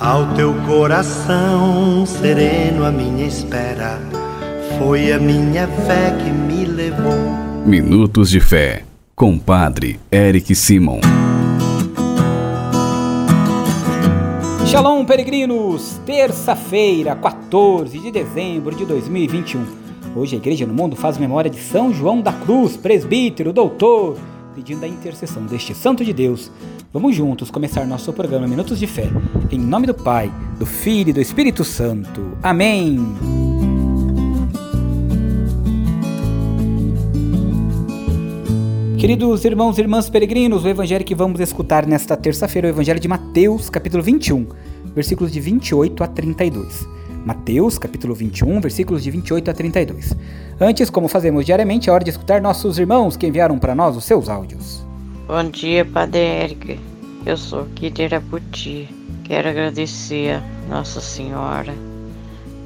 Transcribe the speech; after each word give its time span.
Ao 0.00 0.34
teu 0.34 0.52
coração 0.66 2.04
sereno, 2.04 2.84
a 2.84 2.90
minha 2.90 3.24
espera 3.24 4.00
foi 4.76 5.12
a 5.12 5.20
minha 5.20 5.68
fé 5.68 6.10
que 6.18 6.30
me 6.30 6.64
levou. 6.64 7.14
Minutos 7.64 8.28
de 8.28 8.40
Fé, 8.40 8.82
com 9.14 9.38
Padre 9.38 10.00
Eric 10.10 10.52
Simon. 10.52 10.98
Shalom, 14.66 15.04
peregrinos! 15.04 16.00
Terça-feira, 16.04 17.14
14 17.14 17.96
de 17.96 18.10
dezembro 18.10 18.74
de 18.74 18.84
2021. 18.84 19.64
Hoje 20.16 20.34
a 20.34 20.38
Igreja 20.38 20.66
no 20.66 20.74
Mundo 20.74 20.96
faz 20.96 21.18
memória 21.18 21.48
de 21.48 21.60
São 21.60 21.94
João 21.94 22.20
da 22.20 22.32
Cruz, 22.32 22.76
presbítero, 22.76 23.52
doutor, 23.52 24.16
pedindo 24.54 24.84
a 24.84 24.88
intercessão 24.88 25.44
deste 25.46 25.74
santo 25.74 26.04
de 26.04 26.12
Deus 26.12 26.50
Vamos 26.94 27.16
juntos 27.16 27.50
começar 27.50 27.84
nosso 27.88 28.12
programa 28.12 28.46
Minutos 28.46 28.78
de 28.78 28.86
Fé. 28.86 29.10
Em 29.50 29.58
nome 29.58 29.84
do 29.84 29.92
Pai, 29.92 30.30
do 30.60 30.64
Filho 30.64 31.10
e 31.10 31.12
do 31.12 31.20
Espírito 31.20 31.64
Santo. 31.64 32.38
Amém. 32.40 33.00
Queridos 38.96 39.44
irmãos 39.44 39.76
e 39.76 39.80
irmãs 39.80 40.08
peregrinos, 40.08 40.64
o 40.64 40.68
evangelho 40.68 41.04
que 41.04 41.16
vamos 41.16 41.40
escutar 41.40 41.84
nesta 41.84 42.16
terça-feira 42.16 42.68
é 42.68 42.70
o 42.70 42.74
evangelho 42.74 43.00
de 43.00 43.08
Mateus, 43.08 43.68
capítulo 43.68 44.00
21, 44.00 44.46
versículos 44.94 45.32
de 45.32 45.40
28 45.40 46.04
a 46.04 46.06
32. 46.06 46.93
Mateus, 47.24 47.78
capítulo 47.78 48.14
21, 48.14 48.60
versículos 48.60 49.02
de 49.02 49.10
28 49.10 49.50
a 49.50 49.54
32. 49.54 50.14
Antes, 50.60 50.90
como 50.90 51.08
fazemos 51.08 51.46
diariamente, 51.46 51.88
é 51.88 51.92
hora 51.92 52.04
de 52.04 52.10
escutar 52.10 52.38
nossos 52.42 52.78
irmãos 52.78 53.16
que 53.16 53.26
enviaram 53.26 53.58
para 53.58 53.74
nós 53.74 53.96
os 53.96 54.04
seus 54.04 54.28
áudios. 54.28 54.84
Bom 55.26 55.44
dia, 55.48 55.86
Padre 55.86 56.20
Érica. 56.20 56.76
Eu 57.24 57.38
sou 57.38 57.66
Iraputi. 57.80 58.90
Quero 59.24 59.48
agradecer 59.48 60.34
a 60.34 60.42
Nossa 60.68 61.00
Senhora, 61.00 61.72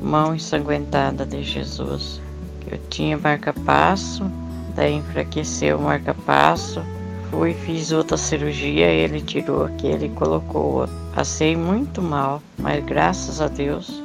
mão 0.02 0.34
ensanguentada 0.34 1.24
de 1.24 1.40
Jesus. 1.44 2.20
Eu 2.68 2.78
tinha 2.90 3.16
marca-passo, 3.16 4.28
daí 4.74 4.94
enfraqueceu 4.94 5.78
o 5.78 5.82
marca-passo. 5.82 6.82
Fui, 7.30 7.54
fiz 7.54 7.92
outra 7.92 8.16
cirurgia, 8.16 8.86
ele 8.86 9.20
tirou 9.20 9.66
aquele 9.66 10.06
e 10.06 10.10
colocou. 10.10 10.88
Passei 11.14 11.56
muito 11.56 12.02
mal, 12.02 12.42
mas 12.58 12.84
graças 12.84 13.40
a 13.40 13.46
Deus 13.46 14.02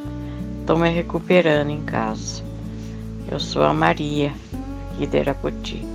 estou 0.63 0.77
me 0.77 0.89
recuperando 0.89 1.69
em 1.69 1.81
casa. 1.81 2.41
Eu 3.29 3.37
sou 3.37 3.63
a 3.63 3.73
Maria, 3.73 4.31
aqui 4.97 5.05
de. 5.05 5.85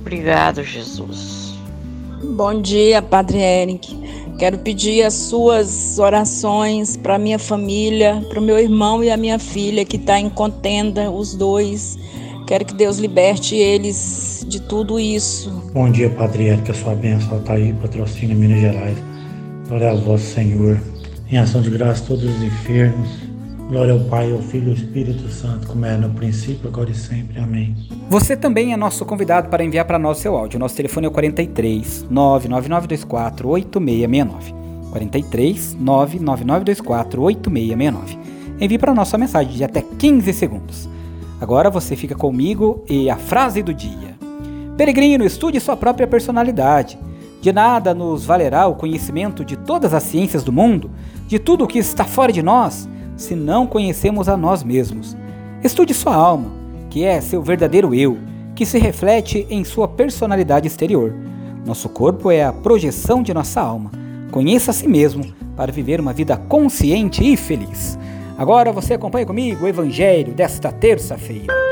Obrigado, 0.00 0.64
Jesus. 0.64 1.54
Bom 2.34 2.60
dia, 2.60 3.00
Padre 3.00 3.38
Eric. 3.38 3.96
Quero 4.38 4.58
pedir 4.58 5.04
as 5.04 5.14
suas 5.14 6.00
orações 6.00 6.96
para 6.96 7.16
minha 7.16 7.38
família, 7.38 8.20
para 8.28 8.40
o 8.40 8.42
meu 8.42 8.58
irmão 8.58 9.04
e 9.04 9.10
a 9.10 9.16
minha 9.16 9.38
filha 9.38 9.84
que 9.84 9.96
está 9.96 10.18
em 10.18 10.28
contenda, 10.28 11.08
os 11.08 11.34
dois. 11.34 11.96
Quero 12.48 12.64
que 12.64 12.74
Deus 12.74 12.98
liberte 12.98 13.54
eles 13.54 14.44
de 14.48 14.60
tudo 14.60 14.98
isso. 14.98 15.48
Bom 15.72 15.88
dia, 15.88 16.10
Padre 16.10 16.48
Eric. 16.48 16.72
A 16.72 16.74
sua 16.74 16.96
bênção 16.96 17.38
está 17.38 17.52
aí, 17.52 17.72
patrocina 17.74 18.34
Minas 18.34 18.60
Gerais. 18.60 18.98
Glória 19.68 19.92
a 19.92 19.94
vós, 19.94 20.22
Senhor. 20.22 20.80
Em 21.30 21.38
ação 21.38 21.62
de 21.62 21.70
graça, 21.70 22.04
todos 22.04 22.24
os 22.24 22.42
enfermos, 22.42 23.31
Glória 23.68 23.92
ao 23.94 24.00
Pai, 24.00 24.30
ao 24.32 24.38
Filho 24.40 24.66
e 24.66 24.70
ao 24.70 24.76
Espírito 24.76 25.28
Santo, 25.28 25.66
como 25.66 25.84
era 25.86 25.96
no 25.96 26.12
princípio, 26.14 26.68
agora 26.68 26.90
e 26.90 26.94
sempre. 26.94 27.38
Amém. 27.38 27.74
Você 28.10 28.36
também 28.36 28.72
é 28.72 28.76
nosso 28.76 29.04
convidado 29.06 29.48
para 29.48 29.64
enviar 29.64 29.86
para 29.86 29.98
nós 29.98 30.18
seu 30.18 30.36
áudio. 30.36 30.58
Nosso 30.58 30.76
telefone 30.76 31.06
é 31.06 31.08
o 31.08 31.12
43 31.12 32.06
99924 32.10 33.48
8669. 33.48 34.54
43 34.90 35.74
99924 35.74 37.22
8669. 37.22 38.18
Envie 38.60 38.78
para 38.78 38.94
nós 38.94 39.08
sua 39.08 39.18
mensagem 39.18 39.54
de 39.54 39.64
até 39.64 39.80
15 39.80 40.32
segundos. 40.32 40.88
Agora 41.40 41.70
você 41.70 41.96
fica 41.96 42.14
comigo 42.14 42.84
e 42.88 43.08
a 43.10 43.16
frase 43.16 43.62
do 43.62 43.72
dia. 43.72 44.14
Peregrino, 44.76 45.24
estude 45.24 45.58
sua 45.58 45.76
própria 45.76 46.06
personalidade. 46.06 46.98
De 47.40 47.52
nada 47.52 47.92
nos 47.92 48.24
valerá 48.24 48.68
o 48.68 48.76
conhecimento 48.76 49.44
de 49.44 49.56
todas 49.56 49.92
as 49.92 50.04
ciências 50.04 50.44
do 50.44 50.52
mundo, 50.52 50.90
de 51.26 51.40
tudo 51.40 51.64
o 51.64 51.66
que 51.66 51.78
está 51.78 52.04
fora 52.04 52.32
de 52.32 52.40
nós, 52.40 52.88
se 53.16 53.34
não 53.34 53.66
conhecemos 53.66 54.28
a 54.28 54.36
nós 54.36 54.62
mesmos. 54.62 55.16
Estude 55.62 55.94
sua 55.94 56.14
alma, 56.14 56.50
que 56.90 57.04
é 57.04 57.20
seu 57.20 57.42
verdadeiro 57.42 57.94
eu, 57.94 58.18
que 58.54 58.66
se 58.66 58.78
reflete 58.78 59.46
em 59.48 59.64
sua 59.64 59.88
personalidade 59.88 60.66
exterior. 60.66 61.14
Nosso 61.64 61.88
corpo 61.88 62.30
é 62.30 62.44
a 62.44 62.52
projeção 62.52 63.22
de 63.22 63.32
nossa 63.32 63.60
alma. 63.60 63.90
Conheça 64.30 64.70
a 64.70 64.74
si 64.74 64.88
mesmo 64.88 65.24
para 65.56 65.72
viver 65.72 66.00
uma 66.00 66.12
vida 66.12 66.36
consciente 66.36 67.24
e 67.24 67.36
feliz. 67.36 67.98
Agora 68.36 68.72
você 68.72 68.94
acompanha 68.94 69.26
comigo 69.26 69.64
o 69.64 69.68
Evangelho 69.68 70.32
desta 70.32 70.72
terça-feira. 70.72 71.71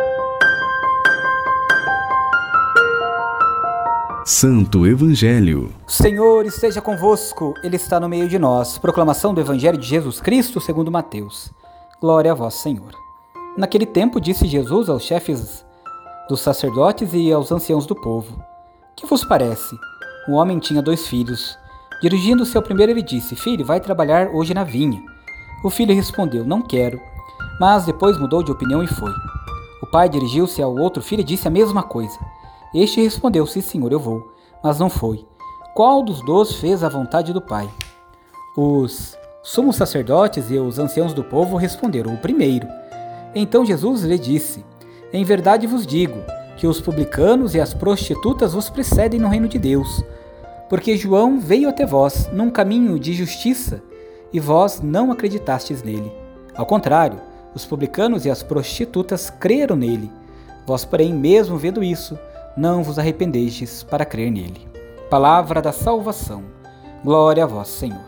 Santo 4.33 4.87
Evangelho. 4.87 5.75
Senhor 5.89 6.47
esteja 6.47 6.81
convosco, 6.81 7.53
Ele 7.65 7.75
está 7.75 7.99
no 7.99 8.09
meio 8.09 8.29
de 8.29 8.39
nós. 8.39 8.79
Proclamação 8.79 9.35
do 9.35 9.41
Evangelho 9.41 9.77
de 9.77 9.85
Jesus 9.85 10.21
Cristo 10.21 10.61
segundo 10.61 10.89
Mateus. 10.89 11.51
Glória 12.01 12.31
a 12.31 12.35
vós, 12.35 12.55
Senhor. 12.55 12.93
Naquele 13.59 13.85
tempo 13.85 14.21
disse 14.21 14.47
Jesus 14.47 14.89
aos 14.89 15.03
chefes 15.03 15.67
dos 16.29 16.41
sacerdotes 16.43 17.13
e 17.13 17.33
aos 17.33 17.51
anciãos 17.51 17.87
do 17.87 17.97
povo: 17.97 18.41
Que 18.95 19.05
vos 19.05 19.25
parece? 19.25 19.75
Um 20.29 20.35
homem 20.35 20.61
tinha 20.61 20.81
dois 20.81 21.09
filhos. 21.09 21.59
Dirigindo-se 22.01 22.57
ao 22.57 22.63
primeiro, 22.63 22.93
ele 22.93 23.03
disse: 23.03 23.35
Filho, 23.35 23.65
vai 23.65 23.81
trabalhar 23.81 24.29
hoje 24.29 24.55
na 24.55 24.63
vinha. 24.63 25.03
O 25.65 25.71
filho 25.71 25.93
respondeu: 25.93 26.45
Não 26.45 26.63
quero. 26.63 27.01
Mas 27.59 27.85
depois 27.85 28.17
mudou 28.17 28.45
de 28.45 28.53
opinião 28.53 28.81
e 28.81 28.87
foi. 28.87 29.13
O 29.83 29.89
pai 29.89 30.09
dirigiu-se 30.09 30.63
ao 30.63 30.73
outro 30.77 31.03
filho 31.03 31.23
e 31.23 31.25
disse 31.25 31.49
a 31.49 31.51
mesma 31.51 31.83
coisa. 31.83 32.17
Este 32.75 33.01
respondeu: 33.03 33.47
Sim, 33.47 33.61
senhor, 33.61 33.93
eu 33.93 33.99
vou. 33.99 34.33
Mas 34.63 34.79
não 34.79 34.91
foi. 34.91 35.27
Qual 35.75 36.03
dos 36.03 36.25
dois 36.25 36.55
fez 36.55 36.85
a 36.85 36.89
vontade 36.89 37.33
do 37.33 37.41
Pai? 37.41 37.69
Os 38.57 39.17
sumos 39.43 39.77
sacerdotes 39.77 40.51
e 40.51 40.59
os 40.59 40.79
anciãos 40.79 41.13
do 41.13 41.25
povo 41.25 41.57
responderam: 41.57 42.15
O 42.15 42.19
primeiro. 42.19 42.69
Então 43.35 43.65
Jesus 43.65 44.03
lhe 44.03 44.19
disse: 44.19 44.65
Em 45.13 45.25
verdade 45.25 45.67
vos 45.67 45.87
digo 45.87 46.19
que 46.57 46.67
os 46.67 46.81
publicanos 46.81 47.55
e 47.55 47.61
as 47.61 47.73
prostitutas 47.73 48.53
vos 48.53 48.69
precedem 48.69 49.19
no 49.19 49.29
reino 49.29 49.49
de 49.49 49.59
Deus. 49.59 50.05
Porque 50.69 50.97
João 50.97 51.41
veio 51.41 51.69
até 51.69 51.85
vós 51.85 52.29
num 52.33 52.51
caminho 52.51 52.99
de 52.99 53.13
justiça 53.13 53.83
e 54.33 54.39
vós 54.39 54.81
não 54.81 55.11
acreditastes 55.11 55.83
nele. 55.83 56.13
Ao 56.55 56.67
contrário, 56.67 57.21
os 57.55 57.65
publicanos 57.65 58.25
e 58.27 58.31
as 58.31 58.43
prostitutas 58.43 59.31
creram 59.31 59.75
nele. 59.75 60.13
Vós, 60.67 60.85
porém, 60.85 61.13
mesmo 61.13 61.57
vendo 61.57 61.83
isso, 61.83 62.17
não 62.56 62.83
vos 62.83 62.99
arrependestes 62.99 63.83
para 63.83 64.05
crer 64.05 64.31
nele. 64.31 64.69
Palavra 65.09 65.62
da 65.62 65.72
salvação. 65.72 66.43
Glória 67.05 67.44
a 67.44 67.47
vós, 67.47 67.69
Senhor. 67.69 68.00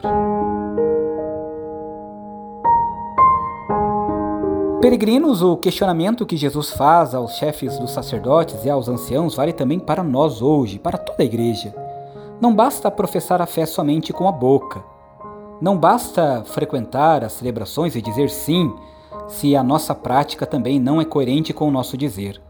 Peregrinos, 4.81 5.42
o 5.42 5.56
questionamento 5.56 6.26
que 6.26 6.36
Jesus 6.36 6.70
faz 6.70 7.14
aos 7.14 7.36
chefes 7.36 7.78
dos 7.78 7.92
sacerdotes 7.92 8.64
e 8.64 8.70
aos 8.70 8.88
anciãos 8.88 9.34
vale 9.36 9.52
também 9.52 9.78
para 9.78 10.02
nós 10.02 10.42
hoje, 10.42 10.78
para 10.78 10.98
toda 10.98 11.22
a 11.22 11.25
igreja. 11.25 11.72
Não 12.41 12.52
basta 12.52 12.91
professar 12.91 13.41
a 13.41 13.47
fé 13.47 13.64
somente 13.64 14.12
com 14.12 14.26
a 14.26 14.32
boca. 14.32 14.82
Não 15.60 15.78
basta 15.78 16.42
frequentar 16.44 17.22
as 17.22 17.34
celebrações 17.34 17.94
e 17.94 18.02
dizer 18.02 18.28
sim, 18.28 18.75
se 19.28 19.54
a 19.54 19.62
nossa 19.62 19.94
prática 19.94 20.44
também 20.44 20.81
não 20.81 21.00
é 21.00 21.04
coerente 21.04 21.52
com 21.52 21.69
o 21.69 21.70
nosso 21.70 21.97
dizer. 21.97 22.42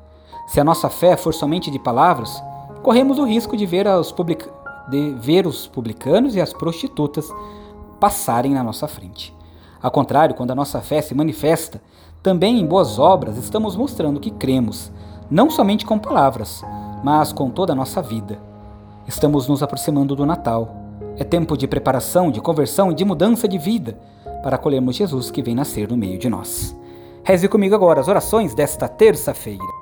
Se 0.47 0.61
a 0.61 0.65
nossa 0.65 0.89
fé 0.89 1.17
for 1.17 1.33
somente 1.33 1.71
de 1.71 1.79
palavras, 1.79 2.43
corremos 2.83 3.19
o 3.19 3.25
risco 3.25 3.57
de 3.57 3.65
ver, 3.65 3.87
public... 4.15 4.47
de 4.91 5.15
ver 5.19 5.47
os 5.47 5.67
publicanos 5.67 6.35
e 6.35 6.41
as 6.41 6.53
prostitutas 6.53 7.31
passarem 8.01 8.53
na 8.53 8.63
nossa 8.63 8.89
frente. 8.89 9.35
Ao 9.81 9.91
contrário, 9.91 10.35
quando 10.35 10.51
a 10.51 10.55
nossa 10.55 10.81
fé 10.81 11.01
se 11.01 11.15
manifesta, 11.15 11.81
também 12.23 12.61
em 12.61 12.67
boas 12.67 12.99
obras 12.99 13.37
estamos 13.37 13.75
mostrando 13.75 14.21
que 14.21 14.31
cremos, 14.31 14.93
não 15.31 15.51
somente 15.51 15.85
com 15.85 15.99
palavras, 15.99 16.63
mas 17.03 17.33
com 17.33 17.51
toda 17.51 17.73
a 17.73 17.77
nossa 17.77 18.01
vida. 18.01 18.39
Estamos 19.07 19.49
nos 19.49 19.63
aproximando 19.63 20.15
do 20.15 20.25
Natal. 20.25 20.77
É 21.17 21.25
tempo 21.25 21.57
de 21.57 21.67
preparação, 21.67 22.31
de 22.31 22.41
conversão 22.41 22.93
e 22.93 22.95
de 22.95 23.05
mudança 23.05 23.49
de 23.49 23.59
vida 23.59 23.99
para 24.43 24.57
acolhermos 24.57 24.97
Jesus 24.97 25.31
que 25.31 25.43
vem 25.43 25.55
nascer 25.55 25.89
no 25.89 25.97
meio 25.97 26.19
de 26.19 26.29
nós. 26.29 26.77
Reze 27.25 27.49
comigo 27.49 27.75
agora 27.75 28.01
as 28.01 28.09
orações 28.09 28.55
desta 28.55 28.89
terça-feira. 28.89 29.82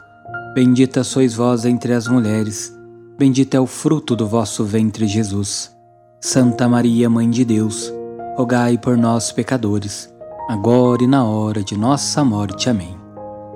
Bendita 0.53 1.01
sois 1.01 1.33
vós 1.33 1.63
entre 1.63 1.93
as 1.93 2.09
mulheres, 2.09 2.77
bendito 3.17 3.55
é 3.55 3.59
o 3.59 3.65
fruto 3.65 4.17
do 4.17 4.27
vosso 4.27 4.65
ventre, 4.65 5.07
Jesus. 5.07 5.73
Santa 6.19 6.67
Maria, 6.67 7.09
Mãe 7.09 7.29
de 7.29 7.45
Deus, 7.45 7.89
rogai 8.35 8.77
por 8.77 8.97
nós, 8.97 9.31
pecadores, 9.31 10.13
agora 10.49 11.03
e 11.03 11.07
na 11.07 11.23
hora 11.23 11.63
de 11.63 11.77
nossa 11.77 12.21
morte. 12.25 12.69
Amém. 12.69 12.99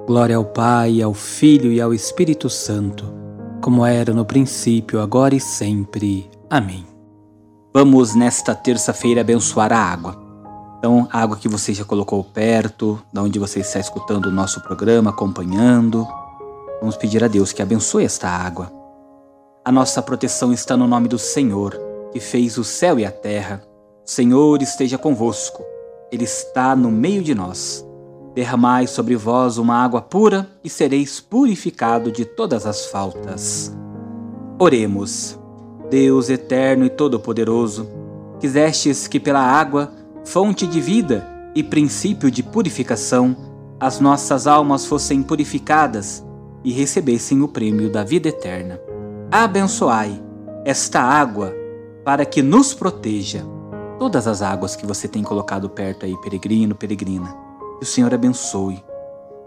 Glória 0.07 0.37
ao 0.37 0.45
Pai, 0.45 1.01
ao 1.01 1.13
Filho 1.13 1.69
e 1.69 1.81
ao 1.81 1.93
Espírito 1.93 2.49
Santo, 2.49 3.13
como 3.61 3.85
era 3.85 4.13
no 4.13 4.23
princípio, 4.23 5.01
agora 5.01 5.35
e 5.35 5.39
sempre. 5.41 6.29
Amém. 6.49 6.85
Vamos 7.73 8.15
nesta 8.15 8.55
terça-feira 8.55 9.19
abençoar 9.19 9.73
a 9.73 9.77
água. 9.77 10.15
Então, 10.77 11.09
a 11.11 11.21
água 11.21 11.35
que 11.35 11.49
você 11.49 11.73
já 11.73 11.83
colocou 11.83 12.23
perto, 12.23 13.01
da 13.11 13.21
onde 13.21 13.37
você 13.37 13.59
está 13.59 13.81
escutando 13.81 14.27
o 14.27 14.31
nosso 14.31 14.61
programa, 14.61 15.09
acompanhando. 15.09 16.07
Vamos 16.79 16.97
pedir 16.97 17.23
a 17.23 17.27
Deus 17.27 17.53
que 17.53 17.61
abençoe 17.61 18.03
esta 18.03 18.27
água. 18.27 18.71
A 19.63 19.71
nossa 19.71 20.01
proteção 20.01 20.53
está 20.53 20.75
no 20.75 20.87
nome 20.87 21.07
do 21.07 21.17
Senhor, 21.17 21.75
que 22.11 22.19
fez 22.19 22.57
o 22.57 22.63
céu 22.63 22.99
e 22.99 23.05
a 23.05 23.11
terra. 23.11 23.63
O 24.05 24.09
Senhor 24.09 24.61
esteja 24.61 24.97
convosco. 24.97 25.63
Ele 26.11 26.25
está 26.25 26.75
no 26.75 26.91
meio 26.91 27.23
de 27.23 27.33
nós. 27.33 27.85
Derramai 28.33 28.85
sobre 28.85 29.15
vós 29.15 29.57
uma 29.57 29.75
água 29.75 30.01
pura 30.01 30.47
e 30.63 30.69
sereis 30.69 31.19
purificado 31.19 32.11
de 32.11 32.25
todas 32.25 32.65
as 32.65 32.85
faltas. 32.87 33.75
Oremos. 34.59 35.39
Deus 35.89 36.29
eterno 36.29 36.85
e 36.85 36.89
todo-poderoso, 36.89 37.87
quisestes 38.39 39.07
que 39.07 39.19
pela 39.19 39.41
água 39.41 39.91
fonte 40.25 40.65
de 40.65 40.81
vida 40.81 41.25
e 41.53 41.63
princípio 41.63 42.29
de 42.31 42.41
purificação, 42.41 43.37
as 43.79 43.99
nossas 43.99 44.47
almas 44.47 44.85
fossem 44.85 45.21
purificadas 45.21 46.24
e 46.65 46.71
recebessem 46.71 47.43
o 47.43 47.47
prêmio 47.47 47.91
da 47.91 48.03
vida 48.03 48.27
eterna. 48.27 48.81
Abençoai 49.31 50.19
esta 50.65 50.99
água 50.99 51.53
para 52.03 52.25
que 52.25 52.41
nos 52.41 52.73
proteja. 52.73 53.45
Todas 53.99 54.27
as 54.27 54.41
águas 54.41 54.75
que 54.75 54.85
você 54.85 55.07
tem 55.07 55.23
colocado 55.23 55.69
perto 55.69 56.05
aí, 56.05 56.19
peregrino, 56.21 56.75
peregrina, 56.75 57.33
que 57.77 57.83
o 57.83 57.87
Senhor 57.87 58.13
abençoe. 58.13 58.83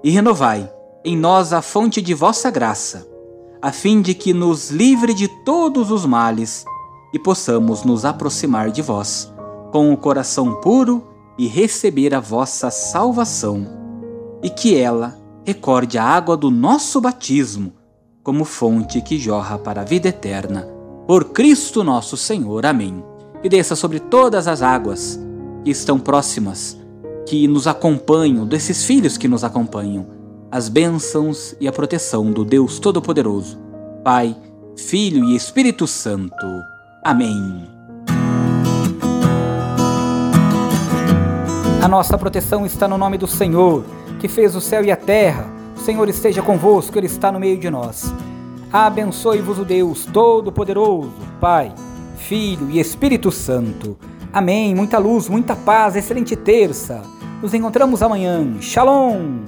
E 0.02 0.10
renovai 0.10 0.72
em 1.04 1.16
nós 1.16 1.52
a 1.52 1.60
fonte 1.60 2.00
de 2.00 2.14
vossa 2.14 2.50
graça, 2.50 3.06
a 3.60 3.72
fim 3.72 4.00
de 4.00 4.14
que 4.14 4.32
nos 4.32 4.70
livre 4.70 5.12
de 5.12 5.26
todos 5.44 5.90
os 5.90 6.06
males 6.06 6.64
e 7.12 7.18
possamos 7.18 7.82
nos 7.82 8.04
aproximar 8.04 8.70
de 8.70 8.80
vós 8.80 9.32
com 9.72 9.92
o 9.92 9.96
coração 9.96 10.60
puro 10.60 11.06
e 11.36 11.46
receber 11.46 12.14
a 12.14 12.20
vossa 12.20 12.70
salvação, 12.70 13.66
e 14.42 14.50
que 14.50 14.76
ela 14.76 15.18
recorde 15.48 15.96
a 15.96 16.04
água 16.04 16.36
do 16.36 16.50
nosso 16.50 17.00
batismo 17.00 17.72
como 18.22 18.44
fonte 18.44 19.00
que 19.00 19.18
jorra 19.18 19.56
para 19.56 19.80
a 19.80 19.84
vida 19.84 20.08
eterna. 20.08 20.68
Por 21.06 21.32
Cristo 21.32 21.82
nosso 21.82 22.18
Senhor. 22.18 22.66
Amém. 22.66 23.02
E 23.42 23.48
desça 23.48 23.74
sobre 23.74 23.98
todas 23.98 24.46
as 24.46 24.60
águas 24.60 25.18
que 25.64 25.70
estão 25.70 25.98
próximas, 25.98 26.78
que 27.24 27.48
nos 27.48 27.66
acompanham, 27.66 28.46
desses 28.46 28.84
filhos 28.84 29.16
que 29.16 29.26
nos 29.26 29.42
acompanham, 29.42 30.06
as 30.50 30.68
bênçãos 30.68 31.54
e 31.58 31.66
a 31.66 31.72
proteção 31.72 32.30
do 32.30 32.44
Deus 32.44 32.78
Todo-Poderoso, 32.78 33.58
Pai, 34.04 34.36
Filho 34.76 35.24
e 35.24 35.34
Espírito 35.34 35.86
Santo. 35.86 36.46
Amém. 37.02 37.66
A 41.82 41.88
nossa 41.88 42.18
proteção 42.18 42.66
está 42.66 42.86
no 42.86 42.98
nome 42.98 43.16
do 43.16 43.26
Senhor, 43.26 43.82
que 44.18 44.28
fez 44.28 44.54
o 44.54 44.60
céu 44.60 44.84
e 44.84 44.90
a 44.90 44.96
terra. 44.96 45.46
O 45.76 45.80
Senhor 45.80 46.08
esteja 46.08 46.42
convosco, 46.42 46.98
Ele 46.98 47.06
está 47.06 47.30
no 47.30 47.40
meio 47.40 47.58
de 47.58 47.70
nós. 47.70 48.12
Abençoe-vos 48.72 49.58
o 49.58 49.64
Deus 49.64 50.04
Todo-Poderoso, 50.06 51.12
Pai, 51.40 51.72
Filho 52.16 52.68
e 52.70 52.78
Espírito 52.78 53.30
Santo. 53.30 53.96
Amém. 54.32 54.74
Muita 54.74 54.98
luz, 54.98 55.28
muita 55.28 55.56
paz, 55.56 55.96
excelente 55.96 56.36
terça. 56.36 57.02
Nos 57.40 57.54
encontramos 57.54 58.02
amanhã. 58.02 58.60
Shalom. 58.60 59.38